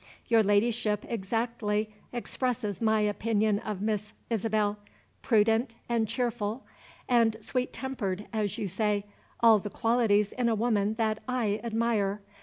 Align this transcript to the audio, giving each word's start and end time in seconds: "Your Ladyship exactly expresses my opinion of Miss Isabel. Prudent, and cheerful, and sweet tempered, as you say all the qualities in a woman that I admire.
"Your 0.29 0.41
Ladyship 0.41 1.05
exactly 1.07 1.93
expresses 2.11 2.81
my 2.81 3.01
opinion 3.01 3.59
of 3.59 3.83
Miss 3.83 4.13
Isabel. 4.31 4.79
Prudent, 5.21 5.75
and 5.87 6.07
cheerful, 6.07 6.65
and 7.07 7.37
sweet 7.39 7.71
tempered, 7.71 8.25
as 8.33 8.57
you 8.57 8.67
say 8.67 9.05
all 9.41 9.59
the 9.59 9.69
qualities 9.69 10.31
in 10.31 10.49
a 10.49 10.55
woman 10.55 10.95
that 10.95 11.21
I 11.27 11.61
admire. 11.63 12.19